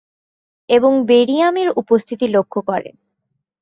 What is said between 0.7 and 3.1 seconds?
এবং বেরিয়াম এর উপস্থিতি লক্ষ্য করেন।